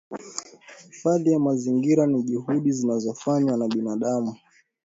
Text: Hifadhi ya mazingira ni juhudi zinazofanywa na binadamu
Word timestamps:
Hifadhi 0.87 1.31
ya 1.31 1.39
mazingira 1.39 2.07
ni 2.07 2.23
juhudi 2.23 2.71
zinazofanywa 2.71 3.57
na 3.57 3.67
binadamu 3.67 4.35